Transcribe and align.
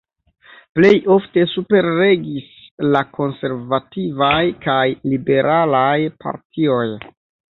Plej 0.77 0.91
ofte 1.15 1.41
superregis 1.51 2.47
la 2.95 3.03
konservativaj 3.17 4.41
kaj 4.65 4.81
liberalaj 5.13 5.95
partioj. 6.25 6.83